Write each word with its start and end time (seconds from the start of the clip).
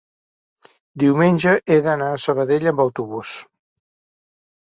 diumenge 1.03 1.53
he 1.67 1.77
d'anar 1.89 2.07
a 2.15 2.23
Sabadell 2.25 2.67
amb 2.73 2.83
autobús. 2.87 3.37